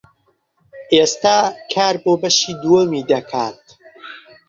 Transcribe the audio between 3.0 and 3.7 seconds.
دەکات.